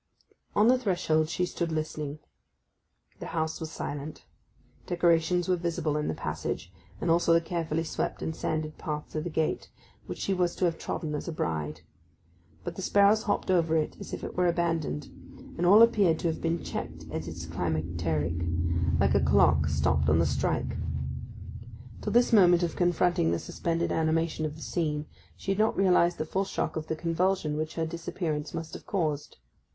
On 0.55 0.67
the 0.67 0.79
threshold 0.79 1.29
she 1.29 1.45
stood 1.45 1.71
listening. 1.71 2.17
The 3.19 3.27
house 3.37 3.59
was 3.59 3.69
silent. 3.69 4.25
Decorations 4.87 5.47
were 5.47 5.55
visible 5.57 5.95
in 5.95 6.07
the 6.07 6.15
passage, 6.15 6.73
and 6.99 7.11
also 7.11 7.33
the 7.33 7.39
carefully 7.39 7.83
swept 7.83 8.23
and 8.23 8.35
sanded 8.35 8.79
path 8.79 9.11
to 9.11 9.21
the 9.21 9.29
gate, 9.29 9.69
which 10.07 10.17
she 10.17 10.33
was 10.33 10.55
to 10.55 10.65
have 10.65 10.79
trodden 10.79 11.13
as 11.13 11.27
a 11.27 11.31
bride; 11.31 11.81
but 12.63 12.75
the 12.75 12.81
sparrows 12.81 13.21
hopped 13.21 13.51
over 13.51 13.77
it 13.77 13.95
as 13.99 14.11
if 14.11 14.23
it 14.23 14.35
were 14.35 14.47
abandoned; 14.47 15.05
and 15.55 15.67
all 15.67 15.83
appeared 15.83 16.17
to 16.17 16.27
have 16.29 16.41
been 16.41 16.63
checked 16.63 17.05
at 17.11 17.27
its 17.27 17.45
climacteric, 17.45 18.33
like 18.99 19.13
a 19.13 19.21
clock 19.21 19.67
stopped 19.67 20.09
on 20.09 20.17
the 20.17 20.25
strike. 20.25 20.77
Till 22.01 22.11
this 22.11 22.33
moment 22.33 22.63
of 22.63 22.75
confronting 22.75 23.29
the 23.29 23.37
suspended 23.37 23.91
animation 23.91 24.47
of 24.47 24.55
the 24.55 24.63
scene 24.63 25.05
she 25.37 25.51
had 25.51 25.59
not 25.59 25.77
realized 25.77 26.17
the 26.17 26.25
full 26.25 26.43
shock 26.45 26.75
of 26.75 26.87
the 26.87 26.95
convulsion 26.95 27.55
which 27.55 27.75
her 27.75 27.85
disappearance 27.85 28.51
must 28.51 28.73
have 28.73 28.87
caused. 28.87 29.37